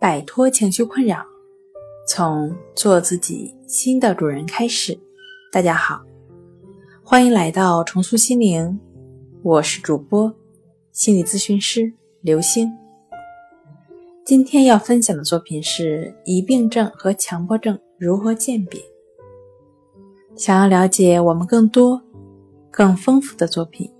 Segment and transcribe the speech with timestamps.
[0.00, 1.26] 摆脱情绪困扰，
[2.06, 4.96] 从做自己新的主人开始。
[5.50, 6.00] 大家好，
[7.02, 8.78] 欢迎来到重塑心灵，
[9.42, 10.32] 我是主播
[10.92, 12.70] 心理咨询师刘星。
[14.24, 18.80] 今天要分享的作品是疑病症和强迫症如何鉴别。
[20.36, 22.00] 想要了解我们更多、
[22.70, 23.90] 更丰富的作品，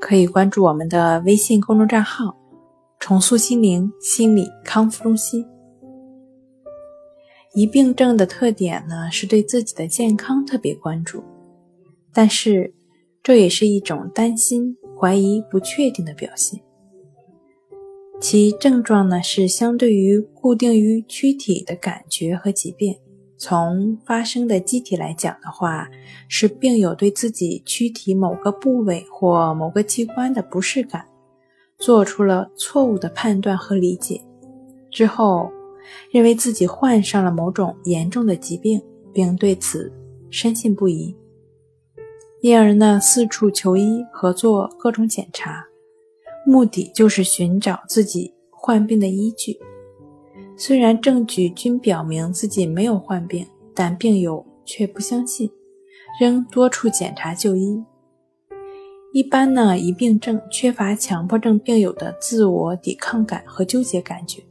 [0.00, 2.36] 可以关注我们的微信公众账号。
[3.02, 5.44] 重塑心灵心理康复中心。
[7.52, 11.20] 疑病症的特点呢，是对自己的健康特别关注，
[12.12, 12.72] 但是
[13.20, 16.60] 这也是一种担心、怀疑、不确定的表现。
[18.20, 22.96] 其症状呢，是相对于固定于躯体的感觉和疾病。
[23.36, 25.88] 从发生的机体来讲的话，
[26.28, 31.04] 是病友对自己躯体某个部位或某个器官的不适感。
[31.82, 34.22] 做出了错误的判断和理解
[34.88, 35.50] 之后，
[36.12, 38.80] 认为自己患上了某种严重的疾病，
[39.12, 39.92] 并对此
[40.30, 41.12] 深信不疑，
[42.40, 45.66] 因而呢四处求医和做各种检查，
[46.46, 49.58] 目的就是寻找自己患病的依据。
[50.56, 53.44] 虽然证据均表明自己没有患病，
[53.74, 55.50] 但病友却不相信，
[56.20, 57.82] 仍多处检查就医。
[59.12, 64.42] 一般呢，疑病症缺乏强迫症病友的自我抵抗感和纠结感觉，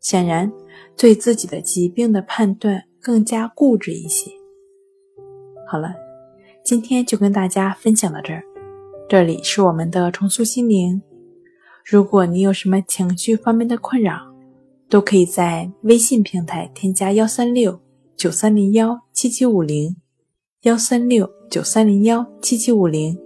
[0.00, 0.50] 显然
[0.96, 4.30] 对自己的疾病的判断更加固执一些。
[5.70, 5.94] 好了，
[6.64, 8.42] 今天就跟大家分享到这儿。
[9.10, 11.02] 这里是我们的重塑心灵。
[11.84, 14.16] 如果你有什么情绪方面的困扰，
[14.88, 17.78] 都可以在微信平台添加幺三六
[18.16, 19.96] 九三零幺七七五零
[20.62, 23.25] 幺三六九三零幺七七五零。